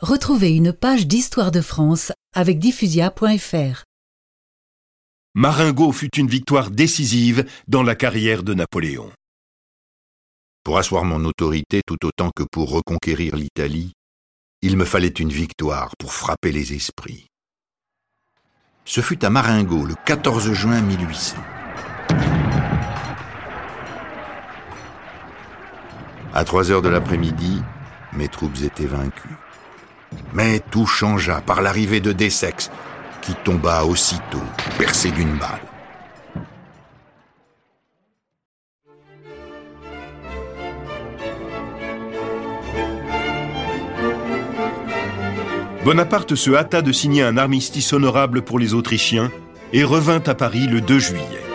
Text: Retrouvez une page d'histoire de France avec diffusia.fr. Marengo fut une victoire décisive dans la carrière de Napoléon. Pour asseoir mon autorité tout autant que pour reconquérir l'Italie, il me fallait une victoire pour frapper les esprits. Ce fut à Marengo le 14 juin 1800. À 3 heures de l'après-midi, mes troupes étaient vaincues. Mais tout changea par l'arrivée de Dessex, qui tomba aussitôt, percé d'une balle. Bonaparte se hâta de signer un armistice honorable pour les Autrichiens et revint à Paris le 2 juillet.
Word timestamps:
Retrouvez 0.00 0.56
une 0.56 0.72
page 0.72 1.06
d'histoire 1.06 1.50
de 1.50 1.60
France 1.60 2.10
avec 2.34 2.58
diffusia.fr. 2.58 3.84
Marengo 5.34 5.92
fut 5.92 6.16
une 6.16 6.26
victoire 6.26 6.70
décisive 6.70 7.44
dans 7.68 7.82
la 7.82 7.94
carrière 7.94 8.42
de 8.42 8.54
Napoléon. 8.54 9.12
Pour 10.64 10.78
asseoir 10.78 11.04
mon 11.04 11.22
autorité 11.26 11.82
tout 11.86 11.98
autant 12.06 12.30
que 12.34 12.44
pour 12.50 12.70
reconquérir 12.70 13.36
l'Italie, 13.36 13.92
il 14.62 14.78
me 14.78 14.86
fallait 14.86 15.08
une 15.08 15.28
victoire 15.28 15.92
pour 15.98 16.14
frapper 16.14 16.50
les 16.50 16.72
esprits. 16.72 17.26
Ce 18.86 19.02
fut 19.02 19.22
à 19.22 19.28
Marengo 19.28 19.84
le 19.84 19.96
14 20.06 20.54
juin 20.54 20.80
1800. 20.80 21.36
À 26.32 26.44
3 26.44 26.70
heures 26.70 26.82
de 26.82 26.88
l'après-midi, 26.88 27.60
mes 28.14 28.28
troupes 28.28 28.62
étaient 28.62 28.86
vaincues. 28.86 29.36
Mais 30.32 30.60
tout 30.70 30.86
changea 30.86 31.40
par 31.40 31.62
l'arrivée 31.62 32.00
de 32.00 32.12
Dessex, 32.12 32.70
qui 33.22 33.34
tomba 33.34 33.84
aussitôt, 33.84 34.42
percé 34.78 35.10
d'une 35.10 35.36
balle. 35.36 35.60
Bonaparte 45.84 46.34
se 46.34 46.50
hâta 46.50 46.82
de 46.82 46.92
signer 46.92 47.22
un 47.22 47.38
armistice 47.38 47.92
honorable 47.92 48.42
pour 48.42 48.58
les 48.58 48.74
Autrichiens 48.74 49.30
et 49.72 49.82
revint 49.82 50.22
à 50.26 50.34
Paris 50.34 50.66
le 50.66 50.80
2 50.80 50.98
juillet. 50.98 51.49